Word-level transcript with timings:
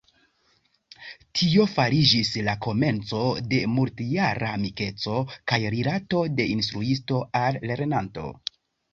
Tio 1.39 1.65
fariĝis 1.73 2.29
la 2.47 2.55
komenco 2.65 3.19
de 3.51 3.59
multjara 3.73 4.49
amikeco 4.57 5.19
kaj 5.51 5.59
rilato 5.75 6.23
de 6.39 6.47
instruisto 6.55 7.21
al 7.41 7.61
lernanto. 7.73 8.25